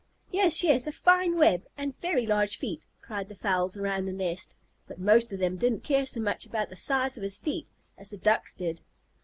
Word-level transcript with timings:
"Yes, 0.31 0.63
yes," 0.63 0.87
"A 0.87 0.91
fine 0.91 1.37
web," 1.37 1.67
and 1.77 1.93
"Very 2.01 2.25
large 2.25 2.57
feet," 2.57 2.81
cried 3.03 3.29
the 3.29 3.35
fowls 3.35 3.77
around 3.77 4.05
the 4.05 4.11
nest, 4.11 4.55
but 4.87 4.97
most 4.97 5.31
of 5.31 5.37
them 5.37 5.57
didn't 5.57 5.83
care 5.83 6.07
so 6.07 6.19
much 6.19 6.43
about 6.43 6.69
the 6.69 6.75
size 6.75 7.17
of 7.17 7.23
his 7.23 7.37
feet 7.37 7.67
as 7.99 8.09
the 8.09 8.17
Ducks 8.17 8.55
did. 8.55 8.81